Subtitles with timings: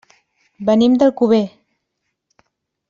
[0.69, 1.43] Venim d'Alcover.